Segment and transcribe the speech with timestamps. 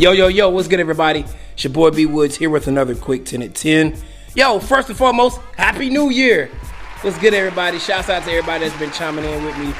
[0.00, 1.26] Yo, yo, yo, what's good, everybody?
[1.52, 3.94] It's your boy B Woods here with another quick 10 at 10.
[4.34, 6.46] Yo, first and foremost, Happy New Year.
[7.02, 7.78] What's good, everybody?
[7.78, 9.74] Shouts out to everybody that's been chiming in with me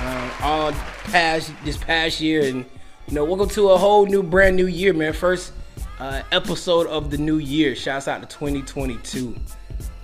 [0.00, 0.72] um, all
[1.06, 2.44] past this past year.
[2.44, 2.64] And,
[3.08, 5.12] you know, welcome to a whole new, brand new year, man.
[5.12, 5.52] First
[5.98, 7.74] uh, episode of the new year.
[7.74, 9.34] Shouts out to 2022.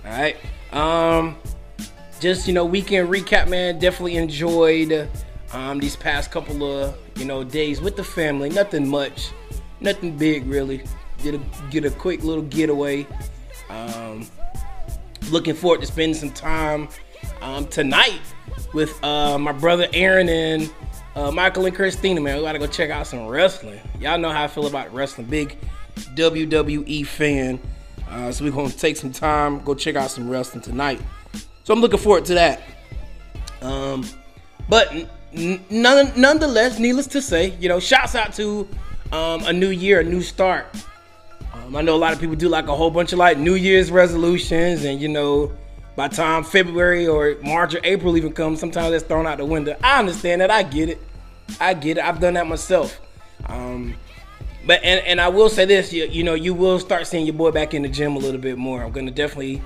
[0.03, 0.35] All right.
[0.73, 1.37] Um,
[2.19, 3.79] just, you know, weekend recap, man.
[3.79, 5.09] Definitely enjoyed
[5.53, 8.49] um, these past couple of, you know, days with the family.
[8.49, 9.31] Nothing much
[9.81, 10.83] nothing big really.
[11.23, 13.05] Get a get a quick little getaway.
[13.69, 14.27] Um,
[15.29, 16.89] looking forward to spending some time
[17.41, 18.21] um, tonight
[18.73, 20.71] with uh, my brother Aaron and
[21.15, 22.21] uh, Michael and Christina.
[22.21, 23.79] Man, we gotta go check out some wrestling.
[23.99, 25.27] Y'all know how I feel about wrestling.
[25.27, 25.57] Big
[26.15, 27.59] WWE fan.
[28.09, 30.99] Uh, so we're gonna take some time, go check out some wrestling tonight.
[31.63, 32.61] So I'm looking forward to that.
[33.61, 34.05] Um,
[34.67, 34.91] but
[35.33, 38.67] n- none, nonetheless, needless to say, you know, shouts out to
[39.11, 40.67] um, a new year, a new start.
[41.53, 43.55] Um, I know a lot of people do like a whole bunch of like New
[43.55, 45.51] Year's resolutions, and you know,
[45.95, 49.75] by time February or March or April even comes, sometimes that's thrown out the window.
[49.83, 50.51] I understand that.
[50.51, 51.01] I get it.
[51.59, 52.03] I get it.
[52.03, 52.99] I've done that myself.
[53.47, 53.95] Um,
[54.65, 57.33] but and, and I will say this, you, you know, you will start seeing your
[57.33, 58.83] boy back in the gym a little bit more.
[58.83, 59.61] I'm gonna definitely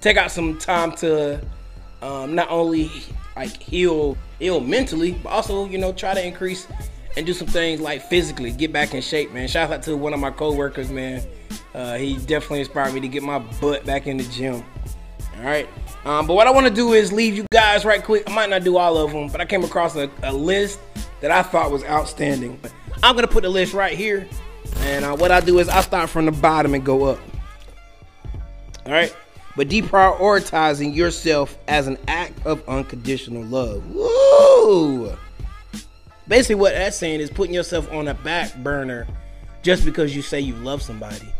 [0.00, 1.40] take out some time to
[2.02, 2.90] um, not only
[3.36, 6.66] like heal heal mentally, but also you know try to increase
[7.16, 9.48] and do some things like physically get back in shape, man.
[9.48, 11.22] Shout out to one of my coworkers, man.
[11.74, 14.64] Uh, he definitely inspired me to get my butt back in the gym.
[15.36, 15.68] All right.
[16.04, 18.28] Um, but what I want to do is leave you guys right quick.
[18.28, 20.80] I might not do all of them, but I came across a, a list
[21.20, 22.58] that I thought was outstanding.
[23.02, 24.28] I'm gonna put the list right here,
[24.78, 27.20] and uh, what I do is I start from the bottom and go up.
[28.86, 29.14] All right.
[29.56, 33.84] But deprioritizing yourself as an act of unconditional love.
[33.90, 35.16] Woo!
[36.28, 39.06] Basically, what that's saying is putting yourself on a back burner
[39.62, 41.32] just because you say you love somebody,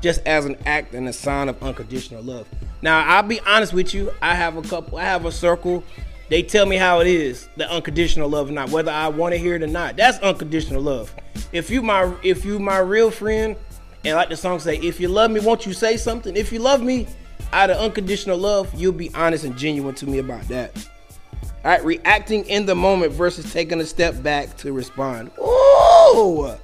[0.00, 2.46] just as an act and a sign of unconditional love.
[2.82, 4.12] Now, I'll be honest with you.
[4.20, 4.98] I have a couple.
[4.98, 5.82] I have a circle.
[6.28, 9.38] They tell me how it is, the unconditional love or not, whether I want to
[9.38, 9.96] hear it or not.
[9.96, 11.14] That's unconditional love.
[11.52, 13.56] If you my if you my real friend,
[14.04, 16.36] and like the song say, if you love me, won't you say something?
[16.36, 17.06] If you love me
[17.52, 20.88] out of unconditional love, you'll be honest and genuine to me about that.
[21.64, 25.30] All right, reacting in the moment versus taking a step back to respond.
[25.38, 26.44] Ooh!
[26.44, 26.58] I'm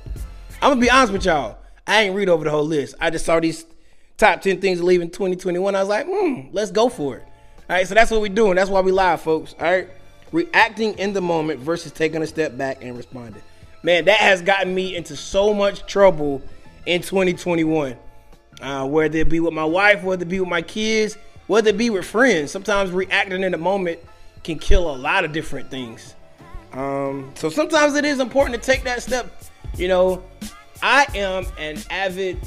[0.60, 1.56] gonna be honest with y'all.
[1.86, 2.96] I ain't read over the whole list.
[3.00, 3.64] I just saw these
[4.18, 5.74] top 10 things to leave in 2021.
[5.74, 7.22] I was like, hmm, let's go for it.
[7.70, 8.56] All right, so that's what we're doing.
[8.56, 9.54] That's why we live, folks.
[9.58, 9.88] All right,
[10.32, 13.40] reacting in the moment versus taking a step back and responding.
[13.82, 16.42] Man, that has gotten me into so much trouble
[16.84, 17.96] in 2021.
[18.60, 21.78] Uh, whether it be with my wife, whether it be with my kids, whether it
[21.78, 22.50] be with friends.
[22.50, 23.98] Sometimes reacting in the moment
[24.42, 26.14] can kill a lot of different things.
[26.72, 29.42] Um, so sometimes it is important to take that step.
[29.76, 30.22] You know,
[30.82, 32.38] I am an avid.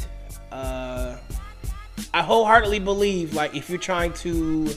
[0.52, 1.18] Uh,
[2.14, 4.70] I wholeheartedly believe like if you're trying to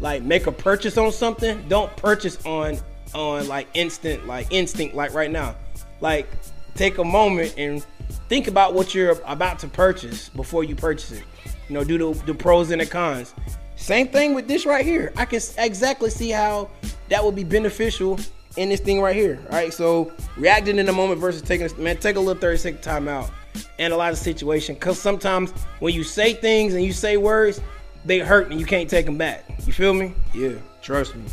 [0.00, 2.78] like make a purchase on something, don't purchase on
[3.14, 5.56] on like instant like instinct like right now.
[6.00, 6.28] Like
[6.74, 7.84] take a moment and
[8.28, 11.24] think about what you're about to purchase before you purchase it.
[11.68, 13.34] You know, do the, the pros and the cons.
[13.76, 15.12] Same thing with this right here.
[15.16, 16.70] I can exactly see how
[17.08, 18.18] that would be beneficial
[18.56, 19.38] in this thing right here.
[19.50, 22.56] All right, so reacting in the moment versus taking a, man, take a little 30
[22.58, 23.30] second time out,
[23.78, 24.76] analyze the situation.
[24.76, 25.50] Cause sometimes
[25.80, 27.60] when you say things and you say words,
[28.04, 29.44] they hurt and you can't take them back.
[29.66, 30.14] You feel me?
[30.34, 31.24] Yeah, trust me.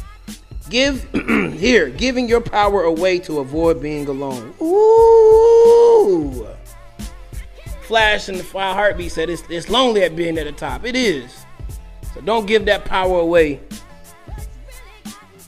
[0.69, 1.03] Give
[1.59, 4.53] here, giving your power away to avoid being alone.
[4.61, 6.47] Ooh.
[7.83, 10.85] Flash and the Fire Heartbeat said it's, it's lonely at being at the top.
[10.85, 11.40] It is.
[12.13, 13.59] So don't give that power away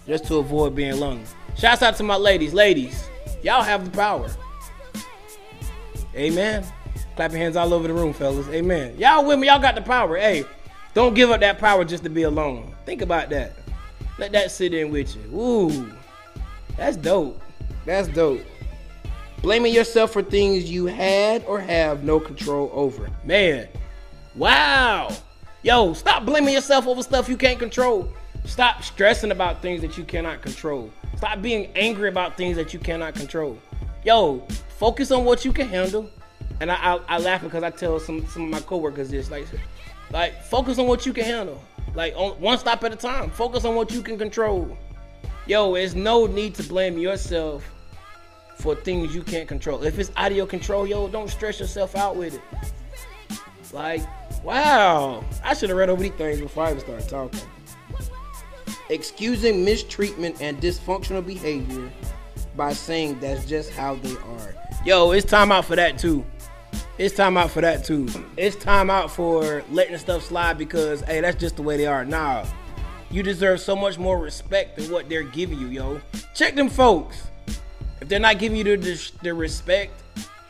[0.07, 1.23] just to avoid being lonely.
[1.57, 2.53] Shouts out to my ladies.
[2.53, 3.07] Ladies,
[3.41, 4.29] y'all have the power.
[6.15, 6.63] Amen.
[7.15, 8.47] Clap your hands all over the room, fellas.
[8.49, 8.95] Amen.
[8.97, 10.17] Y'all women, y'all got the power.
[10.17, 10.45] Hey,
[10.93, 12.73] don't give up that power just to be alone.
[12.85, 13.53] Think about that.
[14.17, 15.39] Let that sit in with you.
[15.39, 15.91] Ooh,
[16.77, 17.41] that's dope.
[17.85, 18.41] That's dope.
[19.41, 23.09] Blaming yourself for things you had or have no control over.
[23.25, 23.67] Man,
[24.35, 25.09] wow.
[25.63, 28.11] Yo, stop blaming yourself over stuff you can't control.
[28.43, 30.91] Stop stressing about things that you cannot control.
[31.15, 33.57] Stop being angry about things that you cannot control.
[34.03, 34.45] Yo,
[34.77, 36.09] focus on what you can handle.
[36.59, 39.47] And I, I, I laugh because I tell some some of my coworkers this, like,
[40.11, 41.63] like focus on what you can handle.
[41.95, 43.29] Like on one stop at a time.
[43.29, 44.77] Focus on what you can control.
[45.47, 47.63] Yo, there's no need to blame yourself
[48.57, 49.81] for things you can't control.
[49.83, 52.41] If it's out of your control, yo, don't stress yourself out with it.
[53.71, 54.01] Like,
[54.43, 57.39] wow, I should have read over these things before I even started talking.
[58.89, 61.89] Excusing mistreatment and dysfunctional behavior
[62.55, 64.55] by saying that's just how they are.
[64.85, 66.25] Yo, it's time out for that too.
[66.97, 68.07] It's time out for that too.
[68.37, 72.05] It's time out for letting stuff slide because hey, that's just the way they are.
[72.05, 72.45] Nah,
[73.09, 76.01] you deserve so much more respect than what they're giving you, yo.
[76.35, 77.27] Check them folks.
[78.01, 79.93] If they're not giving you the, the respect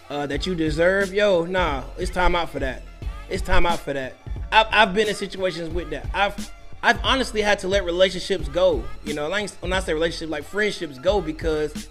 [0.10, 2.82] uh, that you deserve, yo, nah, it's time out for that.
[3.30, 4.16] It's time out for that.
[4.52, 6.08] I've, I've been in situations with that.
[6.14, 6.52] I've
[6.84, 8.84] I've honestly had to let relationships go.
[9.06, 11.88] You know, like when I say relationships, like friendships go because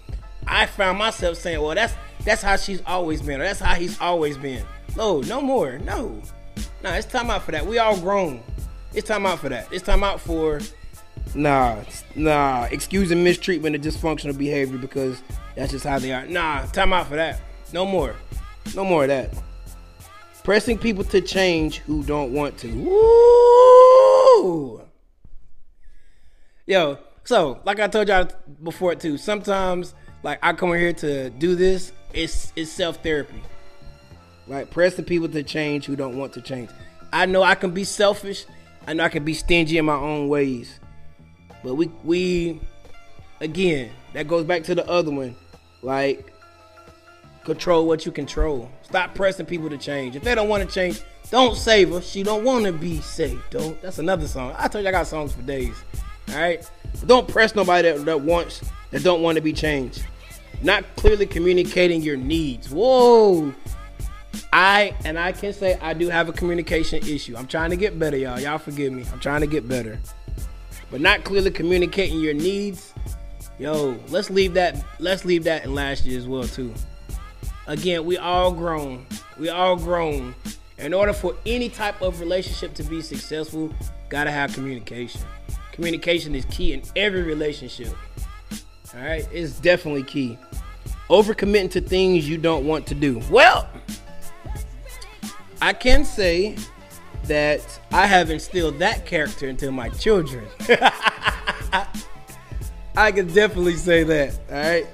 [0.47, 3.99] I found myself saying, "Well, that's that's how she's always been, or that's how he's
[3.99, 4.63] always been."
[4.95, 5.79] No, no more.
[5.79, 6.21] No,
[6.83, 6.91] no.
[6.91, 7.65] It's time out for that.
[7.65, 8.43] We all grown.
[8.93, 9.67] It's time out for that.
[9.73, 10.61] It's time out for
[11.33, 11.77] nah,
[12.15, 12.67] nah.
[12.69, 15.23] Excusing mistreatment and dysfunctional behavior because
[15.55, 16.27] that's just how they are.
[16.27, 17.41] Nah, time out for that.
[17.73, 18.15] No more.
[18.75, 19.33] No more of that.
[20.43, 22.67] Pressing people to change who don't want to.
[22.67, 24.81] Woo!
[26.65, 28.27] Yo, so like I told y'all
[28.61, 33.41] before too, sometimes like I come here to do this, it's it's self therapy.
[34.47, 36.69] Like pressing people to change who don't want to change.
[37.13, 38.45] I know I can be selfish.
[38.85, 40.79] I know I can be stingy in my own ways.
[41.63, 42.59] But we we
[43.39, 45.35] again, that goes back to the other one.
[45.81, 46.32] Like
[47.45, 48.69] control what you control.
[48.83, 50.15] Stop pressing people to change.
[50.15, 52.01] If they don't want to change, don't save her.
[52.01, 53.41] She don't want to be saved.
[53.49, 53.81] Don't.
[53.81, 54.55] That's another song.
[54.57, 55.75] I told you I got songs for days.
[56.29, 56.69] All right.
[56.99, 58.61] But don't press nobody that, that wants
[58.91, 60.05] that don't want to be changed.
[60.61, 62.69] Not clearly communicating your needs.
[62.69, 63.53] Whoa.
[64.51, 67.35] I and I can say I do have a communication issue.
[67.35, 68.39] I'm trying to get better, y'all.
[68.39, 69.03] Y'all forgive me.
[69.11, 69.99] I'm trying to get better.
[70.91, 72.93] But not clearly communicating your needs.
[73.57, 74.83] Yo, let's leave that.
[74.99, 76.73] Let's leave that in last year as well too.
[77.67, 79.05] Again, we all grown.
[79.39, 80.35] We all grown.
[80.77, 83.73] In order for any type of relationship to be successful,
[84.09, 85.21] gotta have communication.
[85.71, 87.95] Communication is key in every relationship.
[88.95, 90.37] All right, it's definitely key.
[91.09, 93.21] Overcommitting to things you don't want to do.
[93.29, 93.67] Well,
[95.61, 96.57] I can say
[97.23, 100.45] that I have instilled that character into my children.
[102.95, 104.39] I can definitely say that.
[104.49, 104.85] All right.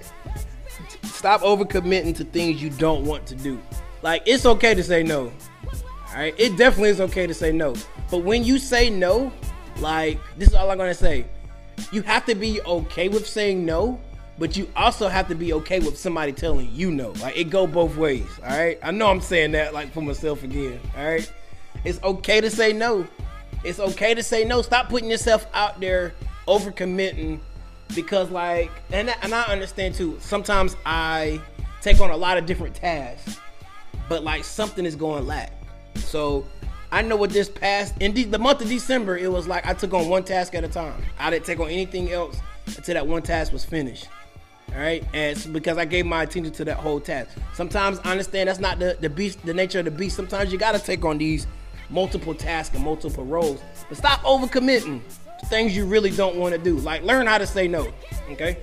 [1.19, 3.59] Stop overcommitting to things you don't want to do.
[4.03, 5.33] Like it's okay to say no.
[5.65, 6.33] All right.
[6.37, 7.75] It definitely is okay to say no.
[8.09, 9.29] But when you say no,
[9.79, 11.25] like, this is all I'm gonna say.
[11.91, 13.99] You have to be okay with saying no,
[14.37, 17.09] but you also have to be okay with somebody telling you no.
[17.19, 18.25] Like it go both ways.
[18.41, 18.79] All right.
[18.81, 20.79] I know I'm saying that like for myself again.
[20.97, 21.29] All right.
[21.83, 23.05] It's okay to say no.
[23.65, 24.61] It's okay to say no.
[24.61, 26.13] Stop putting yourself out there
[26.47, 27.41] overcommitting
[27.95, 30.17] because like and and I understand too.
[30.19, 31.41] Sometimes I
[31.81, 33.39] take on a lot of different tasks,
[34.07, 35.51] but like something is going lack.
[35.95, 36.45] So
[36.91, 39.73] I know what this past in de- the month of December, it was like I
[39.73, 41.01] took on one task at a time.
[41.19, 44.07] I didn't take on anything else until that one task was finished.
[44.71, 47.35] All right, and because I gave my attention to that whole task.
[47.53, 50.15] Sometimes I understand that's not the the beast, the nature of the beast.
[50.15, 51.47] Sometimes you got to take on these
[51.89, 55.01] multiple tasks and multiple roles, but stop overcommitting
[55.45, 56.77] things you really don't want to do.
[56.77, 57.91] Like learn how to say no.
[58.31, 58.57] Okay,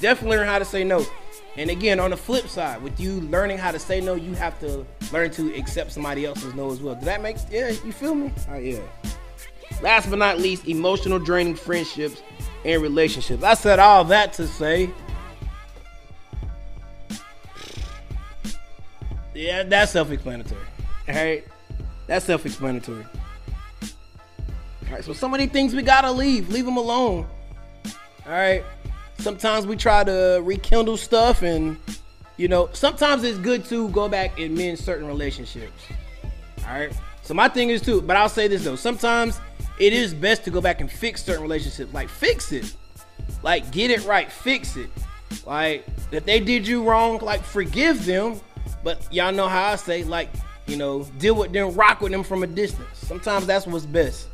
[0.00, 1.04] definitely learn how to say no.
[1.56, 4.58] And again, on the flip side, with you learning how to say no, you have
[4.60, 6.96] to learn to accept somebody else's no as well.
[6.96, 7.68] Does that make yeah?
[7.68, 8.32] You feel me?
[8.50, 8.80] Oh yeah.
[9.82, 12.22] Last but not least, emotional draining friendships
[12.64, 13.42] and relationships.
[13.42, 14.90] I said all that to say.
[19.34, 20.60] Yeah, that's self-explanatory.
[21.08, 21.44] All right,
[22.06, 23.04] that's self-explanatory.
[24.86, 26.48] All right, so some of these things we gotta leave.
[26.50, 27.26] Leave them alone.
[28.26, 28.64] All right
[29.18, 31.78] sometimes we try to rekindle stuff and
[32.36, 35.82] you know sometimes it's good to go back and mend certain relationships.
[36.66, 39.40] All right so my thing is too but i'll say this though sometimes
[39.78, 41.92] it is best to go back and fix certain relationships.
[41.92, 42.76] Like fix it.
[43.42, 44.30] Like get it right.
[44.30, 44.88] Fix it.
[45.44, 48.40] Like if they did you wrong like forgive them.
[48.84, 50.28] But y'all know how i say like
[50.66, 52.86] you know deal with them rock with them from a distance.
[52.94, 54.28] Sometimes that's what's best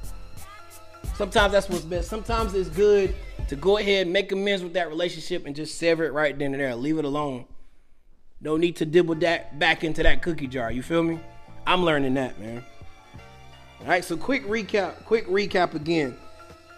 [1.20, 3.14] sometimes that's what's best sometimes it's good
[3.50, 6.54] to go ahead and make amends with that relationship and just sever it right then
[6.54, 6.72] and there.
[6.76, 7.46] Leave it alone.
[8.40, 10.70] No need to dibble that back into that cookie jar.
[10.70, 11.18] You feel me?
[11.66, 12.64] I'm learning that, man.
[13.80, 15.04] All right, so quick recap.
[15.04, 16.16] Quick recap again.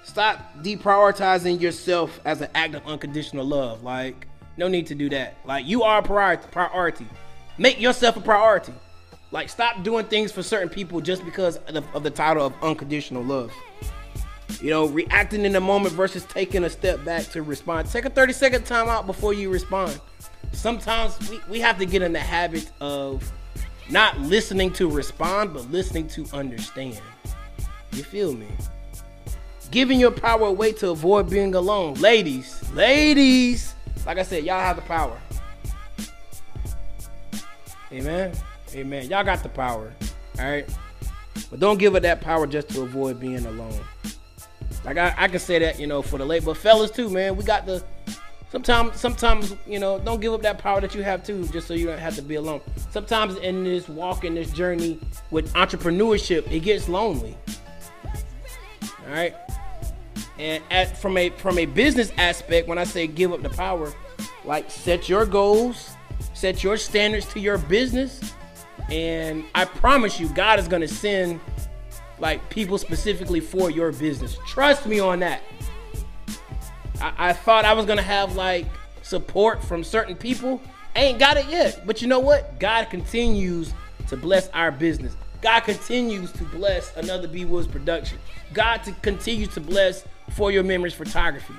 [0.03, 3.83] Stop deprioritizing yourself as an act of unconditional love.
[3.83, 5.37] Like, no need to do that.
[5.45, 6.49] Like, you are a priority.
[6.51, 7.07] Priority.
[7.59, 8.73] Make yourself a priority.
[9.31, 12.55] Like, stop doing things for certain people just because of the, of the title of
[12.63, 13.53] unconditional love.
[14.63, 17.91] You know, reacting in the moment versus taking a step back to respond.
[17.91, 20.01] Take a 30 second time out before you respond.
[20.53, 23.33] Sometimes we, we have to get in the habit of
[23.91, 27.01] not listening to respond, but listening to understand.
[27.93, 28.47] You feel me?
[29.73, 31.95] Giving your power away to avoid being alone.
[31.95, 33.75] Ladies, ladies,
[34.07, 35.19] like I said, y'all have the power.
[37.91, 38.33] Amen.
[38.75, 39.11] Amen.
[39.11, 39.93] Y'all got the power.
[40.39, 40.69] All right.
[41.51, 43.81] But don't give up that power just to avoid being alone.
[44.85, 47.37] Like I, I can say that, you know, for the late, but fellas too, man.
[47.37, 47.83] We got the
[48.51, 51.75] sometimes sometimes, you know, don't give up that power that you have too, just so
[51.75, 52.61] you don't have to be alone.
[52.91, 54.99] Sometimes in this walk, in this journey
[55.31, 57.37] with entrepreneurship, it gets lonely.
[58.85, 59.35] All right.
[60.39, 63.93] And at, from a from a business aspect, when I say give up the power,
[64.45, 65.91] like set your goals,
[66.35, 68.35] set your standards to your business,
[68.91, 71.41] and I promise you, God is gonna send
[72.23, 74.39] like people specifically for your business.
[74.47, 75.43] Trust me on that.
[77.01, 78.67] I, I thought I was gonna have like
[79.03, 80.63] support from certain people.
[80.95, 81.85] I ain't got it yet.
[81.85, 82.61] But you know what?
[82.61, 83.75] God continues
[84.07, 85.17] to bless our business.
[85.43, 88.19] God continues to bless another B Woods production.
[88.55, 90.05] God to continues to bless
[90.37, 91.55] for your memories photography.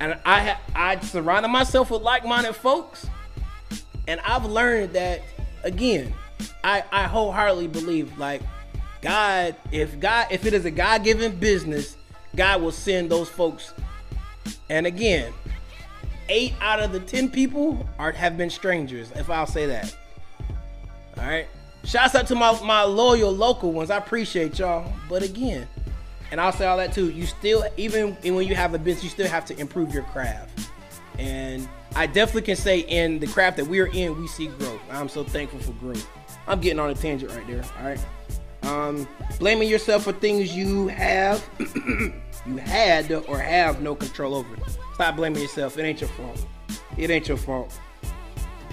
[0.00, 3.06] And I ha- I surrounded myself with like-minded folks,
[4.08, 5.20] and I've learned that
[5.64, 6.14] again.
[6.64, 8.42] I I wholeheartedly believe like
[9.02, 11.96] God, if God, if it is a God-given business,
[12.34, 13.72] God will send those folks.
[14.68, 15.32] And again,
[16.28, 19.96] eight out of the ten people are have been strangers, if I'll say that.
[21.18, 21.46] All right.
[21.84, 23.90] Shouts out to my, my loyal local ones.
[23.90, 24.92] I appreciate y'all.
[25.08, 25.68] But again,
[26.32, 27.10] and I'll say all that too.
[27.10, 30.68] You still, even when you have a business, you still have to improve your craft.
[31.18, 34.80] And I definitely can say in the craft that we're in, we see growth.
[34.90, 36.06] I'm so thankful for growth.
[36.46, 37.64] I'm getting on a tangent right there.
[37.78, 38.06] All right.
[38.62, 39.08] Um,
[39.38, 44.56] blaming yourself for things you have, you had or have no control over.
[44.94, 45.78] Stop blaming yourself.
[45.78, 46.46] It ain't your fault.
[46.96, 47.78] It ain't your fault.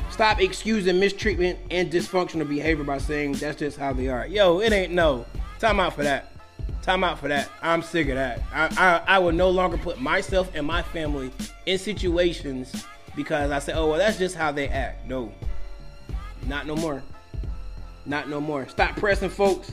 [0.09, 4.27] Stop excusing mistreatment and dysfunctional behavior by saying that's just how they are.
[4.27, 5.25] Yo, it ain't no.
[5.59, 6.32] Time out for that.
[6.83, 7.49] Time out for that.
[7.61, 8.41] I'm sick of that.
[8.53, 8.67] I,
[9.07, 11.31] I, I will no longer put myself and my family
[11.65, 12.85] in situations
[13.15, 15.07] because I say, oh, well, that's just how they act.
[15.07, 15.31] No.
[16.45, 17.01] Not no more.
[18.05, 18.67] Not no more.
[18.67, 19.71] Stop pressing folks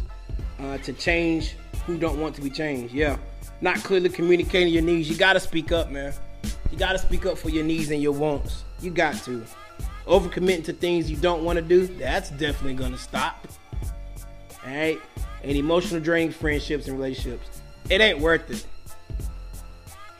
[0.61, 2.95] uh, to change who don't want to be changed.
[2.95, 3.19] Yeah.
[3.61, 5.11] Not clearly communicating your needs.
[5.11, 6.14] You got to speak up, man.
[6.71, 8.62] You got to speak up for your needs and your wants.
[8.81, 9.45] You got to.
[10.07, 13.49] Overcommitting to things you don't want to do, that's definitely going to stop.
[14.64, 15.00] All right?
[15.42, 17.62] And emotional draining friendships and relationships.
[17.88, 18.66] It ain't worth it.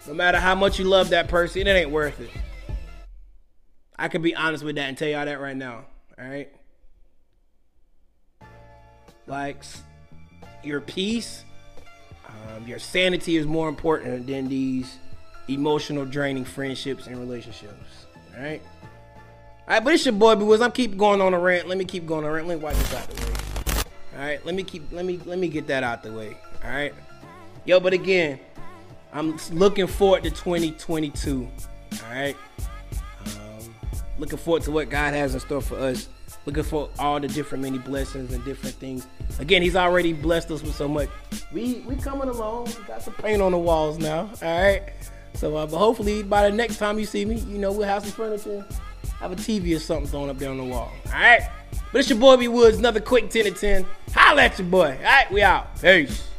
[0.07, 2.31] No matter how much you love that person, it ain't worth it.
[3.99, 5.85] I can be honest with that and tell y'all that right now.
[6.19, 6.49] All right?
[9.27, 9.63] Like,
[10.65, 11.45] your peace,
[12.27, 14.97] um, your sanity is more important than these
[15.49, 18.07] emotional draining friendships and relationships.
[18.37, 18.63] All right?
[19.69, 20.61] All right, but it's your boy B Wiz.
[20.61, 21.69] I'm keep going on a rant.
[21.69, 22.49] Let me keep going on a rant.
[22.49, 23.40] Let me wipe this out the way.
[24.21, 26.37] All right, let me keep let me let me get that out the way.
[26.63, 26.93] All right,
[27.65, 27.81] yo.
[27.81, 28.39] But again,
[29.15, 31.49] I'm looking forward to 2022.
[32.05, 32.37] All right,
[33.25, 33.75] um,
[34.19, 36.11] looking forward to what God has in store for us.
[36.45, 39.07] Looking for all the different many blessings and different things.
[39.39, 41.09] Again, He's already blessed us with so much.
[41.51, 42.67] We we coming along.
[42.67, 44.31] We got some paint on the walls now.
[44.43, 44.83] All right.
[45.33, 48.03] So, uh, but hopefully by the next time you see me, you know we'll have
[48.03, 48.67] some furniture
[49.21, 50.91] have a TV or something thrown up there on the wall.
[51.07, 51.43] All right?
[51.93, 53.87] But it's your boy B Woods, another quick 10 to 10.
[54.15, 54.97] Holla at your boy.
[54.97, 55.81] All right, we out.
[55.81, 56.30] Peace.